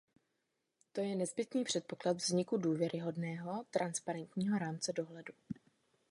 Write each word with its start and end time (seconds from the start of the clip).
To 0.91 1.01
je 1.01 1.15
nezbytný 1.15 1.63
předpoklad 1.63 2.17
vzniku 2.17 2.57
důvěryhodného, 2.57 3.65
transparentního 3.71 4.57
rámce 4.59 4.93
dohledu. 4.93 5.33